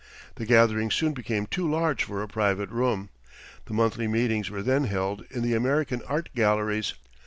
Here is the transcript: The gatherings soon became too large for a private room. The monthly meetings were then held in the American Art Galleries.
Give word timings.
The 0.37 0.47
gatherings 0.47 0.95
soon 0.95 1.13
became 1.13 1.45
too 1.45 1.69
large 1.69 2.05
for 2.05 2.23
a 2.23 2.27
private 2.27 2.71
room. 2.71 3.11
The 3.65 3.75
monthly 3.75 4.07
meetings 4.07 4.49
were 4.49 4.63
then 4.63 4.85
held 4.85 5.23
in 5.29 5.43
the 5.43 5.53
American 5.53 6.01
Art 6.07 6.29
Galleries. 6.33 6.95